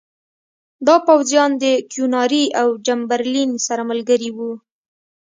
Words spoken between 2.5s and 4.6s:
او چمبرلین سره ملګري وو.